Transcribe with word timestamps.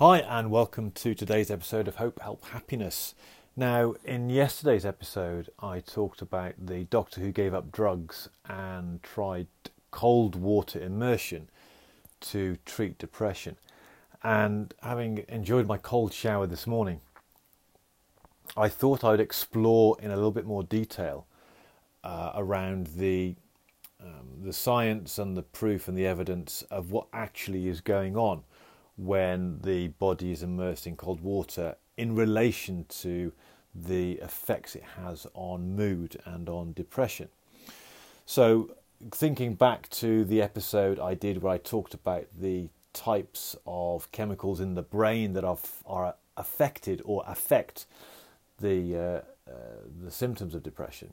Hi, 0.00 0.18
and 0.18 0.52
welcome 0.52 0.92
to 0.92 1.12
today's 1.12 1.50
episode 1.50 1.88
of 1.88 1.96
Hope, 1.96 2.20
Help, 2.20 2.44
Happiness. 2.50 3.16
Now, 3.56 3.96
in 4.04 4.30
yesterday's 4.30 4.86
episode, 4.86 5.50
I 5.58 5.80
talked 5.80 6.22
about 6.22 6.54
the 6.56 6.84
doctor 6.84 7.20
who 7.20 7.32
gave 7.32 7.52
up 7.52 7.72
drugs 7.72 8.28
and 8.48 9.02
tried 9.02 9.48
cold 9.90 10.36
water 10.36 10.80
immersion 10.80 11.50
to 12.20 12.58
treat 12.64 12.96
depression. 12.96 13.56
And 14.22 14.72
having 14.84 15.24
enjoyed 15.28 15.66
my 15.66 15.78
cold 15.78 16.12
shower 16.12 16.46
this 16.46 16.64
morning, 16.64 17.00
I 18.56 18.68
thought 18.68 19.02
I'd 19.02 19.18
explore 19.18 19.96
in 20.00 20.12
a 20.12 20.14
little 20.14 20.30
bit 20.30 20.46
more 20.46 20.62
detail 20.62 21.26
uh, 22.04 22.30
around 22.36 22.86
the 22.98 23.34
um, 24.00 24.44
the 24.44 24.52
science 24.52 25.18
and 25.18 25.36
the 25.36 25.42
proof 25.42 25.88
and 25.88 25.98
the 25.98 26.06
evidence 26.06 26.62
of 26.70 26.92
what 26.92 27.08
actually 27.12 27.66
is 27.66 27.80
going 27.80 28.16
on 28.16 28.44
when 28.98 29.60
the 29.62 29.88
body 29.88 30.32
is 30.32 30.42
immersed 30.42 30.86
in 30.86 30.96
cold 30.96 31.20
water 31.20 31.76
in 31.96 32.14
relation 32.14 32.84
to 32.88 33.32
the 33.74 34.12
effects 34.14 34.74
it 34.74 34.82
has 34.96 35.26
on 35.34 35.76
mood 35.76 36.20
and 36.24 36.48
on 36.48 36.72
depression. 36.72 37.28
So, 38.26 38.74
thinking 39.12 39.54
back 39.54 39.88
to 39.90 40.24
the 40.24 40.42
episode 40.42 40.98
I 40.98 41.14
did 41.14 41.42
where 41.42 41.54
I 41.54 41.58
talked 41.58 41.94
about 41.94 42.26
the 42.36 42.68
types 42.92 43.56
of 43.64 44.10
chemicals 44.10 44.58
in 44.58 44.74
the 44.74 44.82
brain 44.82 45.32
that 45.34 45.44
are, 45.44 45.58
are 45.86 46.16
affected 46.36 47.00
or 47.04 47.22
affect 47.26 47.86
the 48.60 48.96
uh, 48.96 49.20
uh, 49.48 49.52
the 50.02 50.10
symptoms 50.10 50.54
of 50.54 50.62
depression. 50.62 51.12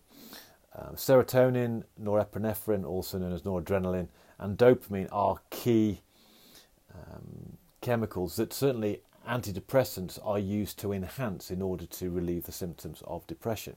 Um, 0.76 0.96
serotonin, 0.96 1.84
norepinephrine, 2.02 2.86
also 2.86 3.18
known 3.18 3.32
as 3.32 3.44
noradrenaline, 3.44 4.10
and 4.38 4.58
dopamine 4.58 5.08
are 5.12 5.40
key 5.50 6.02
um, 6.94 7.55
chemicals 7.86 8.36
that 8.38 8.52
certainly 8.52 9.02
antidepressants 9.30 10.20
are 10.26 10.40
used 10.40 10.80
to 10.80 10.92
enhance 10.92 11.52
in 11.52 11.62
order 11.62 11.86
to 11.86 12.10
relieve 12.10 12.44
the 12.46 12.52
symptoms 12.52 13.04
of 13.06 13.28
depression. 13.28 13.76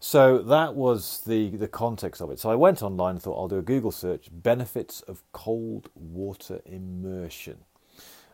So 0.00 0.38
that 0.38 0.74
was 0.74 1.20
the, 1.26 1.50
the 1.50 1.68
context 1.68 2.22
of 2.22 2.30
it. 2.30 2.40
So 2.40 2.50
I 2.50 2.54
went 2.54 2.82
online 2.82 3.16
and 3.16 3.22
thought 3.22 3.38
I'll 3.38 3.48
do 3.48 3.58
a 3.58 3.62
Google 3.62 3.92
search 3.92 4.30
benefits 4.32 5.02
of 5.02 5.22
cold 5.32 5.90
water 5.94 6.62
immersion. 6.64 7.58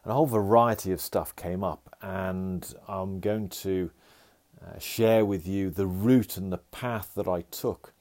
And 0.05 0.13
a 0.13 0.15
whole 0.15 0.27
variety 0.27 0.93
of 0.93 1.01
stuff 1.01 1.35
came 1.35 1.65
up, 1.65 1.97
and 2.01 2.73
I'm 2.87 3.19
going 3.19 3.49
to 3.49 3.91
uh, 4.65 4.79
share 4.79 5.25
with 5.25 5.47
you 5.47 5.71
the 5.71 5.89
route 5.89 6.37
and 6.37 6.53
the 6.53 6.59
path 6.59 7.13
that 7.17 7.27
I 7.27 7.43
took 7.51 7.93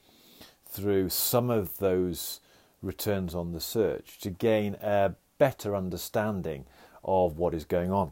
through 0.64 1.10
some 1.10 1.50
of 1.50 1.80
those 1.80 2.40
returns 2.84 3.34
on 3.34 3.52
the 3.52 3.60
search 3.60 4.20
to 4.20 4.30
gain 4.30 4.76
a 4.76 5.16
better 5.38 5.76
understanding 5.76 6.66
of 7.04 7.38
what 7.38 7.54
is 7.54 7.66
going 7.66 7.92
on. 7.92 8.12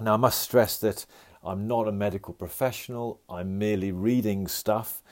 Now, 0.00 0.14
I 0.14 0.16
must 0.16 0.40
stress 0.40 0.78
that 0.78 1.06
I'm 1.42 1.66
not 1.66 1.88
a 1.88 1.92
medical 1.92 2.34
professional, 2.34 3.20
I'm 3.28 3.58
merely 3.58 3.92
reading 3.92 4.46
stuff 4.46 5.02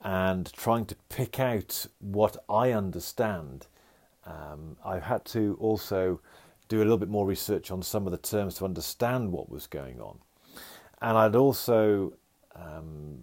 and 0.00 0.52
trying 0.52 0.86
to 0.86 0.96
pick 1.08 1.40
out 1.40 1.86
what 1.98 2.36
I 2.48 2.72
understand. 2.72 3.66
Um, 4.24 4.76
I've 4.84 5.04
had 5.04 5.24
to 5.26 5.56
also 5.60 6.20
do 6.68 6.78
a 6.78 6.84
little 6.84 6.98
bit 6.98 7.08
more 7.08 7.26
research 7.26 7.70
on 7.70 7.82
some 7.82 8.06
of 8.06 8.12
the 8.12 8.18
terms 8.18 8.56
to 8.56 8.64
understand 8.64 9.32
what 9.32 9.50
was 9.50 9.66
going 9.66 10.00
on. 10.00 10.18
And 11.00 11.16
I'd 11.16 11.34
also 11.34 12.12
um, 12.54 13.18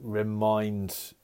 remind 0.00 1.14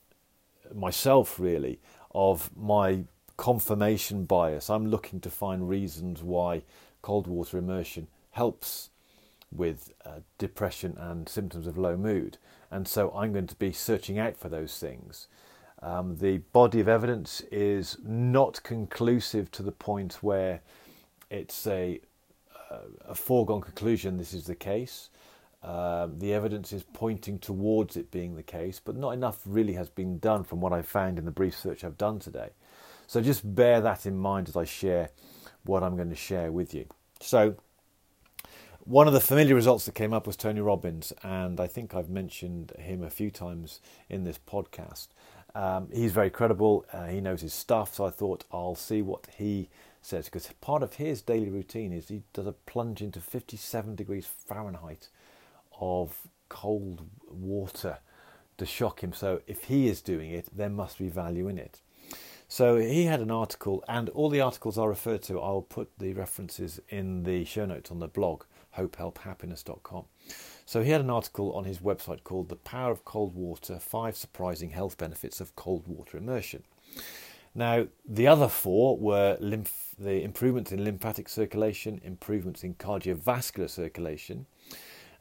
myself, 0.75 1.41
really, 1.41 1.81
of 2.15 2.51
my 2.57 3.05
confirmation 3.37 4.25
bias. 4.25 4.71
I'm 4.71 4.87
looking 4.91 5.21
to 5.21 5.31
find 5.31 5.69
reasons 5.69 6.23
why 6.23 6.63
cold 7.03 7.27
water 7.27 7.59
immersion 7.59 8.09
helps 8.33 8.91
with 9.53 9.93
uh, 10.05 10.21
depression 10.39 10.97
and 10.99 11.29
symptoms 11.29 11.67
of 11.67 11.79
low 11.79 11.97
mood. 11.97 12.39
And 12.71 12.89
so 12.89 13.13
I'm 13.15 13.33
going 13.33 13.47
to 13.47 13.55
be 13.55 13.73
searching 13.73 14.19
out 14.19 14.37
for 14.37 14.49
those 14.49 14.79
things. 14.79 15.29
Um, 15.83 16.17
the 16.17 16.39
body 16.39 16.81
of 16.81 16.89
evidence 16.89 17.43
is 17.53 17.99
not 18.03 18.63
conclusive 18.63 19.51
to 19.53 19.63
the 19.63 19.73
point 19.73 20.15
where 20.23 20.61
it's 21.31 21.67
a, 21.67 22.01
uh, 22.71 22.79
a 23.09 23.15
foregone 23.15 23.61
conclusion 23.61 24.17
this 24.17 24.33
is 24.33 24.47
the 24.47 24.55
case. 24.55 25.11
Um, 25.63 26.19
the 26.19 26.35
evidence 26.35 26.73
is 26.73 26.83
pointing 26.93 27.39
towards 27.39 27.97
it 27.97 28.11
being 28.11 28.35
the 28.35 28.43
case, 28.43 28.81
but 28.85 28.97
not 28.97 29.11
enough 29.11 29.41
really 29.47 29.73
has 29.75 29.89
been 29.89 30.19
done 30.19 30.45
from 30.45 30.61
what 30.61 30.73
I've 30.73 30.87
found 30.87 31.19
in 31.19 31.25
the 31.25 31.31
brief 31.31 31.57
search 31.57 31.85
I've 31.85 31.97
done 31.97 32.19
today. 32.19 32.51
So 33.07 33.21
just 33.21 33.55
bear 33.55 33.81
that 33.81 34.07
in 34.07 34.17
mind 34.17 34.49
as 34.49 34.57
I 34.57 34.65
share 34.65 35.11
what 35.65 35.83
I'm 35.83 35.97
going 35.97 36.11
to 36.11 36.17
share 36.17 36.53
with 36.53 36.75
you. 36.75 36.87
So, 37.21 37.57
one 38.81 39.07
of 39.07 39.15
the 39.15 39.21
familiar 39.21 39.55
results 39.55 39.87
that 39.87 39.95
came 39.95 40.13
up 40.13 40.27
was 40.27 40.37
Tony 40.37 40.61
Robbins, 40.61 41.13
and 41.23 41.59
I 41.59 41.67
think 41.67 41.95
I've 41.95 42.11
mentioned 42.11 42.73
him 42.79 43.03
a 43.03 43.09
few 43.09 43.31
times 43.31 43.81
in 44.11 44.25
this 44.25 44.39
podcast. 44.39 45.09
Um, 45.55 45.89
he's 45.91 46.13
very 46.13 46.29
credible, 46.29 46.85
uh, 46.93 47.07
he 47.07 47.23
knows 47.23 47.41
his 47.41 47.55
stuff, 47.55 47.95
so 47.95 48.05
I 48.05 48.11
thought 48.11 48.45
I'll 48.53 48.75
see 48.75 49.01
what 49.01 49.29
he 49.39 49.71
says 50.03 50.27
because 50.27 50.49
part 50.61 50.83
of 50.83 50.95
his 50.95 51.23
daily 51.23 51.49
routine 51.49 51.93
is 51.93 52.09
he 52.09 52.23
does 52.35 52.47
a 52.47 52.53
plunge 52.53 53.01
into 53.01 53.21
57 53.21 53.95
degrees 53.95 54.27
Fahrenheit 54.27 55.09
of 55.81 56.29
cold 56.51 57.09
water 57.31 57.99
to 58.59 58.67
shock 58.67 59.03
him. 59.03 59.13
So 59.13 59.41
if 59.47 59.65
he 59.65 59.89
is 59.89 60.03
doing 60.03 60.31
it, 60.31 60.49
there 60.55 60.69
must 60.69 60.99
be 60.99 61.09
value 61.09 61.49
in 61.49 61.59
it. 61.59 61.81
So 62.55 62.77
he 62.77 63.07
had 63.07 63.19
an 63.19 63.33
article, 63.33 63.83
and 63.89 64.09
all 64.11 64.29
the 64.29 64.41
articles 64.41 64.79
I 64.79 64.85
refer 64.85 65.19
to, 65.19 65.41
I'll 65.41 65.63
put 65.63 65.91
the 65.99 66.15
references 66.15 66.81
in 66.89 67.25
the 67.25 67.45
show 67.45 67.67
notes 67.67 67.91
on 67.91 67.99
the 67.99 68.07
blog, 68.07 68.45
hopehelphappiness.com. 68.79 70.05
So 70.65 70.81
he 70.81 70.93
had 70.93 71.01
an 71.01 71.11
article 71.11 71.53
on 71.53 71.65
his 71.65 71.81
website 71.81 72.23
called 72.23 72.49
The 72.49 72.55
Power 72.55 72.93
of 72.93 73.05
Cold 73.05 73.35
Water 73.35 73.81
Five 73.81 74.17
Surprising 74.17 74.71
Health 74.71 74.97
Benefits 74.97 75.41
of 75.41 75.57
Cold 75.57 75.89
Water 75.89 76.17
Immersion. 76.17 76.63
Now, 77.57 77.89
the 78.09 78.29
other 78.29 78.47
four 78.47 78.99
were 78.99 79.37
lymph, 79.41 79.97
the 79.99 80.23
improvements 80.23 80.71
in 80.71 80.85
lymphatic 80.85 81.29
circulation, 81.29 82.01
improvements 82.05 82.63
in 82.63 82.75
cardiovascular 82.75 83.69
circulation, 83.69 84.47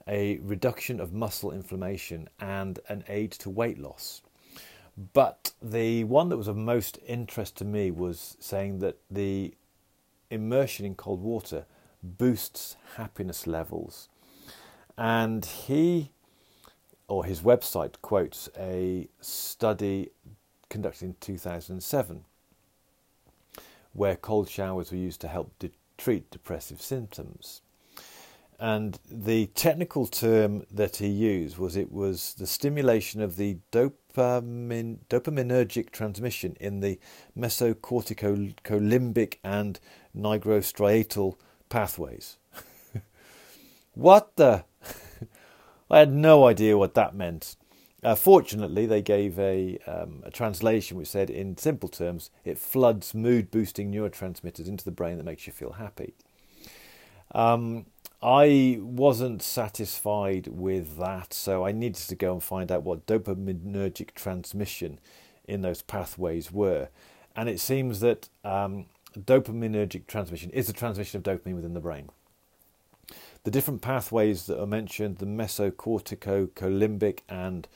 a 0.08 0.38
reduction 0.38 1.00
of 1.00 1.14
muscle 1.14 1.52
inflammation, 1.52 2.30
and 2.40 2.78
an 2.90 3.04
aid 3.08 3.32
to 3.32 3.50
weight 3.50 3.80
loss. 3.80 4.22
But 4.96 5.54
the 5.62 6.04
one 6.04 6.30
that 6.30 6.38
was 6.38 6.48
of 6.48 6.56
most 6.56 7.00
interest 7.08 7.58
to 7.58 7.66
me 7.66 7.90
was 7.90 8.38
saying 8.40 8.80
that 8.80 8.98
the 9.10 9.56
immersion 10.30 10.86
in 10.86 10.96
cold 10.96 11.22
water 11.22 11.66
boosts 12.04 12.76
happiness 12.96 13.48
levels. 13.48 14.10
And 14.98 15.46
he, 15.46 16.12
or 17.08 17.26
his 17.26 17.42
website, 17.42 17.96
quotes 18.02 18.50
a 18.58 19.08
study 19.20 20.12
conducted 20.70 21.06
in 21.06 21.16
2007 21.20 22.26
where 23.94 24.16
cold 24.16 24.50
showers 24.50 24.92
were 24.92 24.98
used 24.98 25.22
to 25.22 25.28
help 25.28 25.58
de- 25.60 25.72
treat 25.98 26.30
depressive 26.32 26.82
symptoms. 26.82 27.62
And 28.60 29.00
the 29.10 29.48
technical 29.48 30.08
term 30.08 30.66
that 30.72 30.98
he 30.98 31.08
used 31.08 31.58
was 31.58 31.76
it 31.76 31.92
was 31.92 32.34
the 32.36 32.48
stimulation 32.48 33.22
of 33.22 33.36
the 33.36 33.58
dopamine, 34.14 35.00
dopaminergic 35.10 35.92
transmission 35.92 36.56
in 36.60 36.80
the 36.80 37.00
mesocorticolimbic 37.38 39.38
and 39.44 39.80
nigrostriatal 40.16 41.36
pathways. 41.70 42.38
what 43.94 44.36
the? 44.36 44.64
I 45.92 46.00
had 46.00 46.12
no 46.12 46.48
idea 46.48 46.78
what 46.78 46.96
that 46.96 47.16
meant. 47.16 47.56
Uh, 48.04 48.16
fortunately, 48.16 48.86
they 48.86 49.02
gave 49.02 49.40
a, 49.40 49.78
um, 49.88 50.24
a 50.26 50.32
translation 50.32 50.98
which 50.98 51.08
said, 51.08 51.30
in 51.30 51.58
simple 51.58 51.88
terms, 51.88 52.32
it 52.44 52.58
floods 52.58 53.14
mood 53.14 53.50
boosting 53.50 53.92
neurotransmitters 53.92 54.68
into 54.68 54.84
the 54.84 54.92
brain 54.92 55.18
that 55.18 55.24
makes 55.24 55.48
you 55.48 55.54
feel 55.54 55.74
happy. 55.74 56.14
Um, 57.34 57.86
I 58.24 58.80
wasn't 58.80 59.42
satisfied 59.42 60.48
with 60.48 60.98
that, 60.98 61.34
so 61.34 61.66
I 61.66 61.74
needed 61.74 62.02
to 62.04 62.16
go 62.16 62.32
and 62.32 62.42
find 62.42 62.72
out 62.72 62.84
what 62.84 63.06
dopaminergic 63.06 64.14
transmission 64.14 65.00
in 65.46 65.62
those 65.62 65.82
pathways 65.82 66.50
were. 66.50 66.88
And 67.36 67.50
it 67.50 67.60
seems 67.60 68.00
that 68.00 68.30
um, 68.46 68.86
dopaminergic 69.18 70.08
transmission 70.08 70.52
is 70.52 70.68
the 70.68 70.74
transmission 70.74 71.18
of 71.18 71.24
dopamine 71.24 71.56
within 71.56 71.74
the 71.74 71.82
brain. 71.82 72.10
The 73.44 73.52
different 73.52 73.82
pathways 73.82 74.46
that 74.46 74.58
are 74.58 74.68
mentioned, 74.68 75.18
the 75.18 75.26
mesocorticolimbic 75.26 77.20
and 77.28 77.68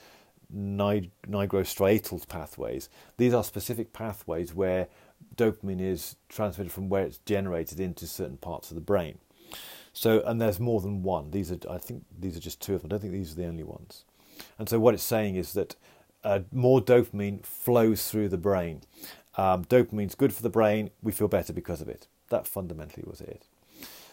nigrostriatal 0.55 2.25
pathways, 2.25 2.87
these 3.17 3.33
are 3.33 3.43
specific 3.43 3.91
pathways 3.91 4.53
where 4.53 4.87
dopamine 5.35 5.81
is 5.81 6.15
transmitted 6.29 6.71
from 6.71 6.87
where 6.87 7.03
it's 7.03 7.17
generated 7.25 7.81
into 7.81 8.07
certain 8.07 8.37
parts 8.37 8.71
of 8.71 8.75
the 8.75 8.81
brain. 8.81 9.17
So, 9.97 10.21
and 10.25 10.39
there's 10.39 10.59
more 10.59 10.79
than 10.79 11.01
one. 11.01 11.31
These 11.31 11.51
are, 11.51 11.57
I 11.67 11.79
think, 11.79 12.05
these 12.19 12.37
are 12.37 12.39
just 12.39 12.61
two 12.61 12.75
of 12.75 12.83
them. 12.83 12.89
I 12.89 12.91
don't 12.91 12.99
think 12.99 13.13
these 13.13 13.31
are 13.31 13.35
the 13.35 13.47
only 13.47 13.63
ones. 13.63 14.05
And 14.59 14.69
so, 14.69 14.79
what 14.79 14.93
it's 14.93 15.01
saying 15.01 15.35
is 15.35 15.53
that 15.53 15.75
uh, 16.23 16.41
more 16.51 16.81
dopamine 16.81 17.43
flows 17.43 18.07
through 18.07 18.29
the 18.29 18.37
brain. 18.37 18.81
Um, 19.37 19.65
dopamine's 19.65 20.13
good 20.13 20.33
for 20.33 20.43
the 20.43 20.51
brain. 20.51 20.91
We 21.01 21.11
feel 21.11 21.27
better 21.27 21.51
because 21.51 21.81
of 21.81 21.89
it. 21.89 22.05
That 22.29 22.47
fundamentally 22.47 23.05
was 23.07 23.21
it. 23.21 23.47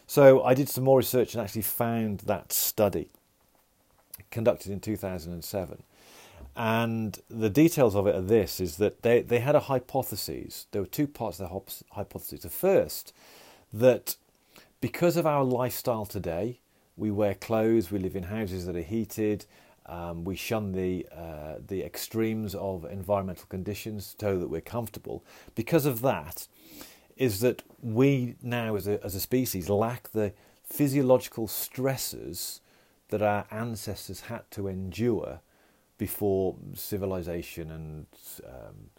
So 0.06 0.42
I 0.42 0.54
did 0.54 0.68
some 0.68 0.84
more 0.84 0.98
research 0.98 1.34
and 1.34 1.42
actually 1.42 1.62
found 1.62 2.20
that 2.20 2.52
study 2.52 3.10
conducted 4.30 4.72
in 4.72 4.80
2007. 4.80 5.82
And 6.56 7.18
the 7.28 7.50
details 7.50 7.96
of 7.96 8.06
it 8.06 8.14
are 8.14 8.20
this 8.22 8.60
is 8.60 8.76
that 8.76 9.02
they, 9.02 9.22
they 9.22 9.40
had 9.40 9.54
a 9.54 9.60
hypothesis. 9.60 10.66
There 10.70 10.82
were 10.82 10.88
two 10.88 11.06
parts 11.06 11.40
of 11.40 11.48
the 11.48 11.84
hypothesis. 11.92 12.42
The 12.42 12.48
first, 12.48 13.12
that 13.72 14.16
because 14.84 15.16
of 15.16 15.24
our 15.26 15.42
lifestyle 15.42 16.04
today, 16.04 16.60
we 16.94 17.10
wear 17.10 17.32
clothes, 17.32 17.90
we 17.90 17.98
live 17.98 18.14
in 18.14 18.24
houses 18.24 18.66
that 18.66 18.76
are 18.76 18.82
heated, 18.82 19.46
um, 19.86 20.24
we 20.24 20.36
shun 20.36 20.72
the 20.72 21.06
uh, 21.10 21.54
the 21.66 21.82
extremes 21.82 22.54
of 22.54 22.84
environmental 22.84 23.46
conditions 23.48 24.14
so 24.20 24.38
that 24.38 24.48
we're 24.48 24.60
comfortable. 24.60 25.24
Because 25.54 25.86
of 25.86 26.02
that, 26.02 26.46
is 27.16 27.40
that 27.40 27.62
we 27.80 28.34
now 28.42 28.76
as 28.76 28.86
a, 28.86 29.02
as 29.02 29.14
a 29.14 29.20
species 29.20 29.70
lack 29.70 30.10
the 30.10 30.34
physiological 30.62 31.48
stresses 31.48 32.60
that 33.08 33.22
our 33.22 33.46
ancestors 33.50 34.20
had 34.20 34.42
to 34.50 34.68
endure 34.68 35.40
before 35.96 36.56
civilization 36.74 37.70
and 37.70 38.06
um, 38.46 38.90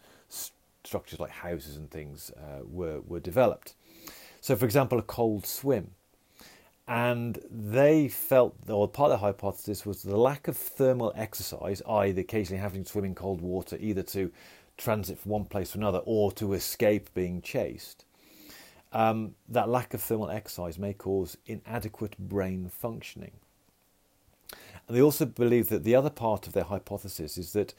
structures 0.82 1.20
like 1.20 1.30
houses 1.30 1.76
and 1.76 1.92
things 1.92 2.32
uh, 2.36 2.64
were 2.64 3.02
were 3.06 3.20
developed. 3.20 3.76
So, 4.46 4.54
for 4.54 4.64
example, 4.64 5.00
a 5.00 5.02
cold 5.02 5.44
swim 5.44 5.90
and 6.86 7.40
they 7.50 8.06
felt, 8.06 8.54
or 8.68 8.86
part 8.86 9.10
of 9.10 9.18
the 9.18 9.26
hypothesis 9.26 9.84
was 9.84 10.04
the 10.04 10.16
lack 10.16 10.46
of 10.46 10.56
thermal 10.56 11.12
exercise, 11.16 11.82
i.e., 11.84 12.10
occasionally 12.10 12.62
having 12.62 12.84
to 12.84 12.88
swim 12.88 13.06
in 13.06 13.16
cold 13.16 13.40
water 13.40 13.76
either 13.80 14.04
to 14.04 14.30
transit 14.76 15.18
from 15.18 15.32
one 15.32 15.46
place 15.46 15.72
to 15.72 15.78
another 15.78 16.00
or 16.04 16.30
to 16.30 16.52
escape 16.52 17.12
being 17.12 17.42
chased. 17.42 18.04
Um, 18.92 19.34
that 19.48 19.68
lack 19.68 19.94
of 19.94 20.00
thermal 20.00 20.30
exercise 20.30 20.78
may 20.78 20.92
cause 20.92 21.36
inadequate 21.46 22.16
brain 22.16 22.70
functioning. 22.72 23.32
And 24.86 24.96
they 24.96 25.02
also 25.02 25.24
believe 25.26 25.70
that 25.70 25.82
the 25.82 25.96
other 25.96 26.08
part 26.08 26.46
of 26.46 26.52
their 26.52 26.62
hypothesis 26.62 27.36
is 27.36 27.52
that 27.54 27.74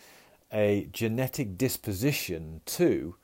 a 0.51 0.89
genetic 0.91 1.57
disposition 1.57 2.59
to 2.65 3.15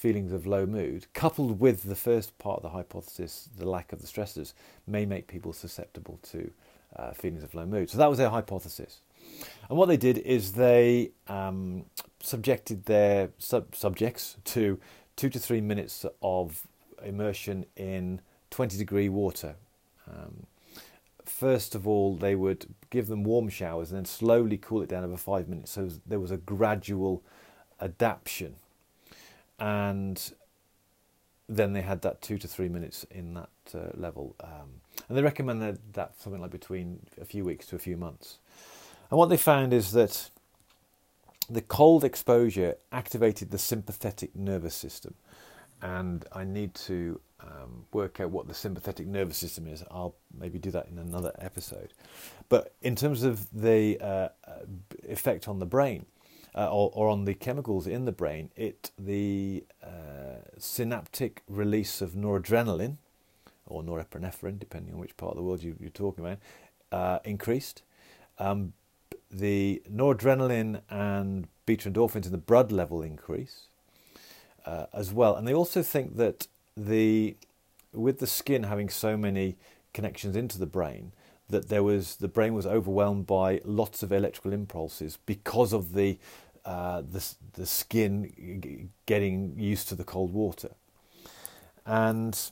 feelings 0.00 0.32
of 0.32 0.46
low 0.46 0.64
mood, 0.64 1.06
coupled 1.12 1.60
with 1.60 1.82
the 1.82 1.94
first 1.94 2.36
part 2.38 2.56
of 2.56 2.62
the 2.62 2.70
hypothesis, 2.70 3.50
the 3.58 3.68
lack 3.68 3.92
of 3.92 4.00
the 4.00 4.06
stressors, 4.06 4.54
may 4.86 5.04
make 5.04 5.26
people 5.26 5.52
susceptible 5.52 6.18
to 6.22 6.50
uh, 6.96 7.12
feelings 7.12 7.42
of 7.42 7.54
low 7.54 7.66
mood. 7.66 7.90
So 7.90 7.98
that 7.98 8.08
was 8.08 8.16
their 8.16 8.30
hypothesis. 8.30 9.00
And 9.68 9.76
what 9.76 9.88
they 9.88 9.98
did 9.98 10.16
is 10.16 10.52
they 10.52 11.10
um, 11.28 11.84
subjected 12.22 12.86
their 12.86 13.28
sub- 13.38 13.74
subjects 13.76 14.38
to 14.44 14.80
two 15.16 15.28
to 15.28 15.38
three 15.38 15.60
minutes 15.60 16.06
of 16.22 16.66
immersion 17.04 17.66
in 17.76 18.22
20 18.48 18.78
degree 18.78 19.10
water. 19.10 19.56
Um, 20.10 20.46
first 21.26 21.74
of 21.74 21.86
all, 21.86 22.16
they 22.16 22.34
would 22.34 22.74
give 22.88 23.06
them 23.06 23.22
warm 23.22 23.50
showers 23.50 23.90
and 23.90 23.98
then 23.98 24.06
slowly 24.06 24.56
cool 24.56 24.80
it 24.80 24.88
down 24.88 25.04
over 25.04 25.18
five 25.18 25.46
minutes. 25.46 25.72
So 25.72 25.90
there 26.06 26.20
was 26.20 26.30
a 26.30 26.38
gradual 26.38 27.22
adaptation 27.82 28.54
and 29.60 30.32
then 31.48 31.72
they 31.72 31.82
had 31.82 32.02
that 32.02 32.22
two 32.22 32.38
to 32.38 32.48
three 32.48 32.68
minutes 32.68 33.04
in 33.10 33.34
that 33.34 33.50
uh, 33.74 33.90
level. 33.94 34.36
Um, 34.42 34.80
and 35.08 35.18
they 35.18 35.22
recommended 35.22 35.78
that 35.92 36.20
something 36.20 36.40
like 36.40 36.52
between 36.52 37.00
a 37.20 37.24
few 37.24 37.44
weeks 37.44 37.66
to 37.66 37.76
a 37.76 37.78
few 37.78 37.96
months. 37.96 38.38
And 39.10 39.18
what 39.18 39.28
they 39.28 39.36
found 39.36 39.72
is 39.72 39.92
that 39.92 40.30
the 41.48 41.60
cold 41.60 42.04
exposure 42.04 42.76
activated 42.92 43.50
the 43.50 43.58
sympathetic 43.58 44.34
nervous 44.36 44.74
system. 44.74 45.14
And 45.82 46.24
I 46.32 46.44
need 46.44 46.74
to 46.74 47.20
um, 47.40 47.86
work 47.92 48.20
out 48.20 48.30
what 48.30 48.46
the 48.46 48.54
sympathetic 48.54 49.08
nervous 49.08 49.36
system 49.36 49.66
is. 49.66 49.82
I'll 49.90 50.14
maybe 50.38 50.58
do 50.58 50.70
that 50.70 50.86
in 50.86 50.98
another 50.98 51.32
episode. 51.38 51.92
But 52.48 52.74
in 52.82 52.94
terms 52.94 53.24
of 53.24 53.48
the 53.52 53.98
uh, 54.00 54.04
uh 54.04 54.28
effect 55.08 55.48
on 55.48 55.58
the 55.58 55.66
brain, 55.66 56.06
uh, 56.54 56.68
or, 56.70 56.90
or, 56.94 57.08
on 57.08 57.24
the 57.24 57.34
chemicals 57.34 57.86
in 57.86 58.04
the 58.04 58.12
brain, 58.12 58.50
it 58.56 58.90
the 58.98 59.64
uh, 59.82 60.42
synaptic 60.58 61.42
release 61.48 62.00
of 62.00 62.12
noradrenaline 62.12 62.96
or 63.66 63.82
norepinephrine, 63.82 64.58
depending 64.58 64.94
on 64.94 65.00
which 65.00 65.16
part 65.16 65.32
of 65.32 65.36
the 65.36 65.42
world 65.42 65.62
you, 65.62 65.76
are 65.84 65.88
talking 65.90 66.24
about, 66.24 66.38
uh, 66.90 67.18
increased. 67.24 67.82
Um, 68.38 68.72
the 69.30 69.82
noradrenaline 69.90 70.80
and 70.90 71.46
beta 71.66 71.88
endorphins 71.88 72.26
in 72.26 72.32
the 72.32 72.38
blood 72.38 72.72
level 72.72 73.00
increase 73.00 73.68
uh, 74.66 74.86
as 74.92 75.12
well, 75.12 75.36
and 75.36 75.46
they 75.46 75.54
also 75.54 75.82
think 75.82 76.16
that 76.16 76.48
the 76.76 77.36
with 77.92 78.18
the 78.18 78.26
skin 78.26 78.64
having 78.64 78.88
so 78.88 79.16
many 79.16 79.56
connections 79.92 80.36
into 80.36 80.58
the 80.58 80.66
brain, 80.66 81.12
that 81.50 81.68
there 81.68 81.82
was 81.82 82.16
the 82.16 82.28
brain 82.28 82.54
was 82.54 82.66
overwhelmed 82.66 83.26
by 83.26 83.60
lots 83.64 84.02
of 84.02 84.12
electrical 84.12 84.52
impulses 84.52 85.18
because 85.26 85.72
of 85.72 85.92
the 85.92 86.18
uh, 86.64 87.02
the 87.02 87.34
the 87.54 87.66
skin 87.66 88.90
getting 89.06 89.58
used 89.58 89.88
to 89.88 89.94
the 89.94 90.04
cold 90.04 90.32
water, 90.32 90.70
and 91.86 92.50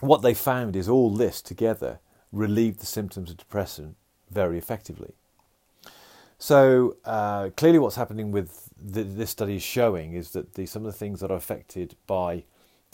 what 0.00 0.22
they 0.22 0.34
found 0.34 0.76
is 0.76 0.88
all 0.88 1.10
this 1.10 1.40
together 1.42 1.98
relieved 2.32 2.80
the 2.80 2.86
symptoms 2.86 3.30
of 3.30 3.36
depression 3.36 3.94
very 4.30 4.58
effectively. 4.58 5.14
So 6.38 6.96
uh, 7.04 7.50
clearly, 7.56 7.78
what's 7.78 7.96
happening 7.96 8.32
with 8.32 8.68
the, 8.76 9.02
this 9.02 9.30
study 9.30 9.56
is 9.56 9.62
showing 9.62 10.14
is 10.14 10.30
that 10.32 10.54
the, 10.54 10.66
some 10.66 10.84
of 10.84 10.92
the 10.92 10.98
things 10.98 11.20
that 11.20 11.30
are 11.30 11.36
affected 11.36 11.96
by 12.06 12.44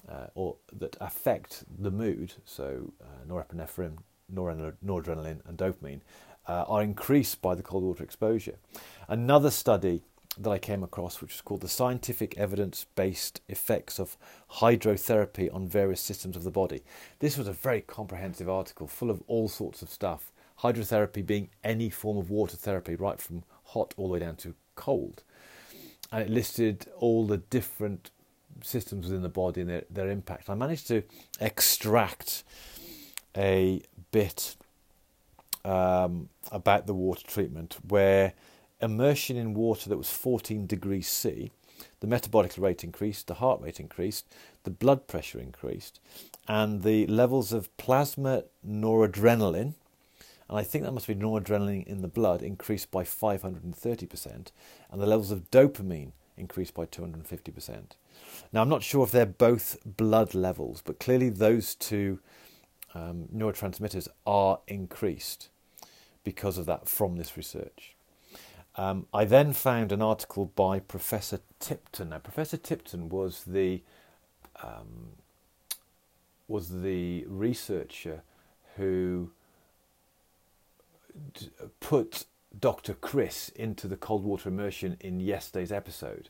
uh, 0.09 0.27
or 0.35 0.57
that 0.73 0.97
affect 1.01 1.65
the 1.79 1.91
mood, 1.91 2.35
so 2.45 2.93
uh, 3.03 3.25
norepinephrine, 3.27 3.97
noradrenaline, 4.35 5.41
and 5.47 5.59
dopamine, 5.59 6.01
uh, 6.49 6.65
are 6.69 6.83
increased 6.83 7.41
by 7.43 7.55
the 7.55 7.63
cold 7.63 7.85
water 7.85 8.05
exposure. 8.05 8.59
Another 9.09 9.51
study 9.51 10.03
that 10.39 10.51
I 10.51 10.59
came 10.59 10.83
across, 10.83 11.21
which 11.21 11.33
was 11.33 11.41
called 11.41 11.61
The 11.61 11.69
Scientific 11.69 12.39
Evidence 12.39 12.87
Based 12.95 13.41
Effects 13.49 13.99
of 13.99 14.17
Hydrotherapy 14.53 15.53
on 15.53 15.69
Various 15.69 16.01
Systems 16.01 16.37
of 16.37 16.45
the 16.45 16.51
Body. 16.51 16.83
This 17.19 17.37
was 17.37 17.49
a 17.49 17.53
very 17.53 17.81
comprehensive 17.81 18.49
article 18.49 18.87
full 18.87 19.11
of 19.11 19.23
all 19.27 19.49
sorts 19.49 19.83
of 19.83 19.91
stuff. 19.91 20.33
Hydrotherapy 20.61 21.27
being 21.27 21.49
any 21.65 21.91
form 21.91 22.17
of 22.17 22.31
water 22.31 22.57
therapy, 22.57 22.95
right 22.95 23.21
from 23.21 23.43
hot 23.65 23.93
all 23.97 24.07
the 24.07 24.13
way 24.15 24.19
down 24.21 24.37
to 24.37 24.55
cold. 24.77 25.25
And 26.13 26.23
it 26.23 26.31
listed 26.31 26.87
all 26.97 27.27
the 27.27 27.39
different 27.39 28.11
systems 28.63 29.07
within 29.07 29.23
the 29.23 29.29
body 29.29 29.63
and 29.63 29.71
their, 29.71 29.85
their 29.91 30.11
impact. 30.11 30.49
I 30.51 30.55
managed 30.55 30.89
to 30.89 31.03
extract 31.41 32.45
a 33.37 33.83
bit 34.11 34.57
um, 35.65 36.29
about 36.51 36.87
the 36.87 36.95
water 36.95 37.27
treatment 37.27 37.77
where 37.87 38.33
immersion 38.81 39.37
in 39.37 39.55
water 39.55 39.89
that 39.89 39.97
was 39.97 40.11
14 40.11 40.67
degrees 40.67 41.09
C, 41.09 41.51
the 42.01 42.07
metabolic 42.07 42.57
rate 42.59 42.85
increased, 42.85 43.27
the 43.27 43.35
heart 43.35 43.61
rate 43.61 43.81
increased, 43.81 44.27
the 44.65 44.71
blood 44.71 45.07
pressure 45.07 45.39
increased, 45.39 46.01
and 46.49 46.83
the 46.83 47.07
levels 47.07 47.53
of 47.53 47.75
plasma 47.77 48.45
noradrenaline, 48.67 49.75
and 50.49 50.59
I 50.59 50.63
think 50.63 50.85
that 50.85 50.93
must 50.93 51.07
be 51.07 51.15
noradrenaline 51.15 51.87
in 51.87 52.03
the 52.03 52.09
blood, 52.09 52.43
increased 52.43 52.91
by 52.91 53.05
530%, 53.05 54.25
and 54.91 55.01
the 55.01 55.07
levels 55.07 55.31
of 55.31 55.51
dopamine 55.51 56.13
increased 56.37 56.75
by 56.75 56.87
250%. 56.87 57.83
Now, 58.53 58.63
I'm 58.63 58.69
not 58.69 58.83
sure 58.83 59.05
if 59.05 59.11
they're 59.11 59.27
both 59.27 59.79
blood 59.85 60.35
levels, 60.35 60.83
but 60.85 60.99
clearly 60.99 61.29
those 61.29 61.75
two 61.75 62.19
um, 62.95 63.29
neurotransmitters 63.35 64.09
are 64.27 64.61
increased 64.67 65.49
because 66.25 66.59
of 66.59 66.67
that 66.67 66.89
from 66.89 67.17
this 67.17 67.37
research. 67.37 67.95
Um, 68.77 69.07
I 69.13 69.25
then 69.25 69.53
found 69.53 69.93
an 69.93 70.01
article 70.01 70.47
by 70.47 70.79
Professor 70.79 71.41
Tipton. 71.59 72.11
Now, 72.11 72.19
Professor 72.19 72.57
Tipton 72.57 73.09
was 73.09 73.45
the 73.45 73.83
um, 74.63 75.13
was 76.47 76.83
the 76.83 77.25
researcher 77.29 78.23
who 78.77 79.31
d- 81.35 81.51
put 81.79 82.25
Dr. 82.59 82.95
Chris 82.95 83.49
into 83.51 83.87
the 83.87 83.97
cold 83.97 84.25
water 84.25 84.49
immersion 84.49 84.97
in 85.01 85.21
yesterday's 85.21 85.73
episode, 85.73 86.29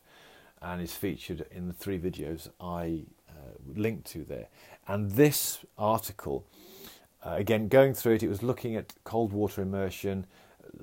and 0.61 0.83
is 0.83 0.95
featured 0.95 1.47
in 1.51 1.69
the 1.69 1.73
three 1.73 1.99
videos 1.99 2.51
I 2.61 3.05
uh, 3.29 3.57
linked 3.75 4.07
to 4.13 4.25
there. 4.25 4.49
And 4.91 5.13
this 5.13 5.65
article, 5.79 6.45
uh, 7.25 7.35
again, 7.37 7.69
going 7.69 7.95
through 7.95 8.15
it, 8.15 8.25
it 8.25 8.29
was 8.29 8.43
looking 8.43 8.75
at 8.75 8.95
cold 9.05 9.33
water 9.33 9.63
immersion 9.63 10.27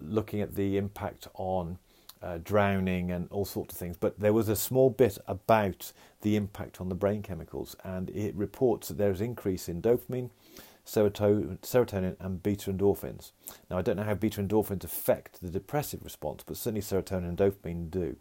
looking 0.01 0.39
at 0.39 0.55
the 0.55 0.77
impact 0.77 1.27
on 1.33 1.77
uh, 2.21 2.39
drowning 2.41 3.11
and 3.11 3.27
all 3.31 3.43
sorts 3.43 3.73
of 3.73 3.79
things. 3.79 3.97
But 3.97 4.17
there 4.17 4.31
was 4.31 4.47
a 4.47 4.55
small 4.55 4.89
bit 4.89 5.17
about 5.27 5.91
the 6.21 6.37
impact 6.37 6.79
on 6.79 6.87
the 6.87 6.95
brain 6.95 7.21
chemicals, 7.21 7.75
and 7.83 8.09
it 8.11 8.33
reports 8.35 8.87
that 8.87 8.97
there 8.97 9.11
is 9.11 9.19
increase 9.19 9.67
in 9.67 9.81
dopamine, 9.81 10.29
serotonin, 10.85 12.15
and 12.19 12.41
beta 12.41 12.71
endorphins. 12.71 13.31
Now, 13.69 13.77
I 13.77 13.81
don't 13.81 13.97
know 13.97 14.03
how 14.03 14.15
beta 14.15 14.41
endorphins 14.41 14.85
affect 14.85 15.41
the 15.41 15.49
depressive 15.49 16.03
response, 16.05 16.43
but 16.45 16.55
certainly 16.55 16.81
serotonin 16.81 17.27
and 17.27 17.37
dopamine 17.37 17.91
do. 17.91 18.15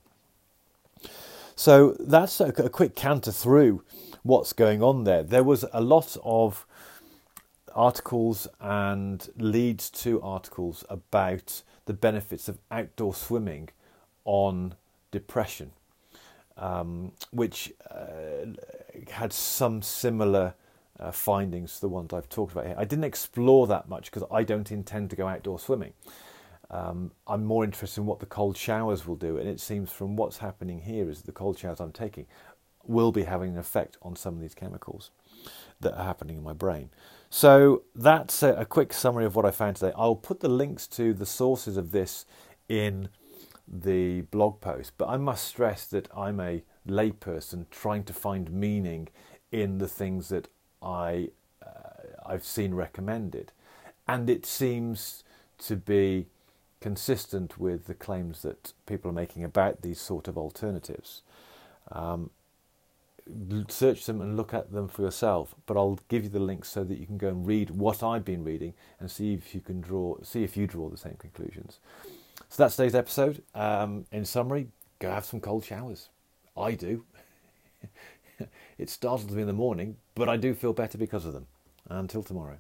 So 1.55 1.97
that's 1.99 2.41
a, 2.41 2.49
a 2.49 2.69
quick 2.69 2.95
canter 2.95 3.33
through 3.33 3.83
what's 4.27 4.53
going 4.53 4.83
on 4.83 5.05
there. 5.05 5.23
There 5.23 5.45
was 5.45 5.65
a 5.73 5.81
lot 5.81 6.17
of 6.25 6.67
articles 7.75 8.49
and 8.61 9.29
leads 9.37 9.91
to 9.91 10.21
articles 10.23 10.85
about 10.89 11.63
the 11.85 11.93
benefits 11.93 12.49
of 12.49 12.59
outdoor 12.71 13.15
swimming 13.15 13.69
on 14.25 14.75
depression, 15.11 15.71
um, 16.57 17.13
which 17.31 17.73
uh, 17.91 18.47
had 19.11 19.33
some 19.33 19.83
similar 19.83 20.55
uh, 20.99 21.13
findings 21.13 21.75
to 21.75 21.83
the 21.83 21.89
ones 21.89 22.13
I've 22.13 22.29
talked 22.29 22.53
about 22.53 22.67
here. 22.67 22.75
I 22.79 22.85
didn't 22.85 23.05
explore 23.05 23.67
that 23.67 23.89
much 23.89 24.11
because 24.11 24.27
I 24.33 24.43
don't 24.43 24.73
intend 24.73 25.11
to 25.11 25.17
go 25.17 25.29
outdoor 25.29 25.59
swimming. 25.59 25.93
Um, 26.69 27.13
I'm 27.29 27.45
more 27.45 27.63
interested 27.63 28.01
in 28.01 28.07
what 28.07 28.19
the 28.19 28.27
cold 28.27 28.57
showers 28.57 29.07
will 29.07 29.15
do, 29.15 29.37
and 29.37 29.49
it 29.49 29.61
seems 29.61 29.93
from 29.93 30.17
what's 30.17 30.39
happening 30.39 30.81
here 30.81 31.09
is 31.09 31.23
the 31.23 31.31
cold 31.33 31.59
showers 31.59 31.79
I'm 31.79 31.93
taking 31.93 32.27
will 32.89 33.13
be 33.13 33.25
having 33.25 33.53
an 33.53 33.59
effect 33.59 33.97
on 34.03 34.17
some 34.17 34.35
of 34.35 34.41
these 34.41 34.55
chemicals 34.55 35.11
that 35.81 35.95
are 35.97 36.05
happening 36.05 36.39
in 36.39 36.43
my 36.43 36.53
brain. 36.53 36.91
So 37.31 37.83
that's 37.95 38.43
a, 38.43 38.55
a 38.55 38.65
quick 38.65 38.93
summary 38.93 39.25
of 39.25 39.37
what 39.37 39.45
I 39.45 39.51
found 39.51 39.77
today. 39.77 39.93
I'll 39.97 40.15
put 40.17 40.41
the 40.41 40.49
links 40.49 40.87
to 40.89 41.13
the 41.13 41.27
sources 41.27 41.77
of 41.77 41.91
this 41.91 42.25
in 42.69 43.09
the 43.69 44.23
blog 44.23 44.61
post, 44.61 44.93
but 44.97 45.09
I 45.09 45.17
must 45.17 45.45
stress 45.45 45.87
that 45.89 46.09
I'm 46.17 46.41
a 46.41 46.63
layperson 46.89 47.67
trying 47.71 48.05
to 48.05 48.13
find 48.13 48.51
meaning 48.51 49.09
in 49.51 49.79
the 49.79 49.89
things 49.89 50.29
that 50.29 50.49
I 50.81 51.31
uh, 51.65 52.25
I've 52.25 52.45
seen 52.45 52.75
recommended, 52.75 53.53
and 54.07 54.31
it 54.31 54.47
seems 54.47 55.25
to 55.59 55.77
be 55.77 56.27
consistent 56.81 57.59
with 57.59 57.87
the 57.87 57.95
claims 57.95 58.43
that 58.43 58.73
people 58.87 59.11
are 59.11 59.15
making 59.15 59.43
about 59.43 59.83
these 59.83 60.01
sort 60.01 60.29
of 60.29 60.39
alternatives. 60.39 61.23
Um, 61.91 62.31
search 63.69 64.07
them 64.07 64.21
and 64.21 64.37
look 64.37 64.55
at 64.55 64.73
them 64.73 64.89
for 64.89 65.03
yourself. 65.03 65.55
But 65.67 65.77
I'll 65.77 65.99
give 66.09 66.25
you 66.25 66.31
the 66.31 66.41
links 66.41 66.69
so 66.69 66.85
that 66.85 66.99
you 66.99 67.07
can 67.07 67.19
go 67.19 67.29
and 67.29 67.47
read 67.47 67.71
what 67.71 68.03
I've 68.03 68.25
been 68.25 68.45
reading 68.45 68.75
and 69.01 69.11
see 69.11 69.35
if 69.35 69.55
you 69.55 69.61
can 69.61 69.81
draw, 69.81 70.17
see 70.23 70.45
if 70.45 70.57
you 70.57 70.67
draw 70.67 70.89
the 70.89 70.97
same 70.97 71.17
conclusions. 71.19 71.81
So 72.49 72.63
that's 72.63 72.77
today's 72.77 72.95
episode. 72.95 73.43
Um, 73.55 74.07
in 74.13 74.25
summary, 74.25 74.69
go 74.99 75.11
have 75.11 75.25
some 75.25 75.41
cold 75.41 75.65
showers. 75.65 76.09
I 76.57 76.73
do. 76.73 77.05
it 78.79 78.89
startles 78.91 79.31
me 79.31 79.43
in 79.43 79.47
the 79.47 79.53
morning, 79.53 79.97
but 80.15 80.29
I 80.29 80.37
do 80.37 80.55
feel 80.55 80.73
better 80.73 80.99
because 80.99 81.25
of 81.27 81.33
them. 81.33 81.47
Until 81.89 82.23
tomorrow. 82.23 82.59